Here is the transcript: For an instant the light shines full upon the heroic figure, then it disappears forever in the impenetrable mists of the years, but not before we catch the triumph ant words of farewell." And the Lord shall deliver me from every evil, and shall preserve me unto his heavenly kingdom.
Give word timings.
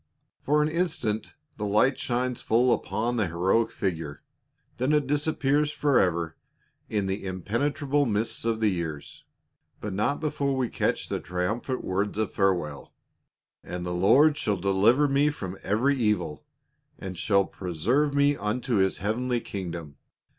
For 0.41 0.63
an 0.63 0.67
instant 0.69 1.35
the 1.57 1.65
light 1.67 1.99
shines 1.99 2.41
full 2.41 2.73
upon 2.73 3.17
the 3.17 3.27
heroic 3.27 3.69
figure, 3.71 4.23
then 4.77 4.93
it 4.93 5.05
disappears 5.05 5.71
forever 5.71 6.35
in 6.89 7.05
the 7.05 7.23
impenetrable 7.23 8.07
mists 8.07 8.43
of 8.43 8.61
the 8.61 8.69
years, 8.69 9.25
but 9.79 9.93
not 9.93 10.19
before 10.19 10.55
we 10.57 10.69
catch 10.69 11.07
the 11.07 11.19
triumph 11.19 11.69
ant 11.69 11.83
words 11.83 12.17
of 12.17 12.33
farewell." 12.33 12.95
And 13.63 13.85
the 13.85 13.93
Lord 13.93 14.37
shall 14.39 14.57
deliver 14.57 15.07
me 15.07 15.29
from 15.29 15.59
every 15.61 15.95
evil, 15.95 16.45
and 16.97 17.15
shall 17.15 17.45
preserve 17.45 18.15
me 18.15 18.35
unto 18.35 18.77
his 18.77 18.97
heavenly 18.97 19.39
kingdom. 19.39 19.97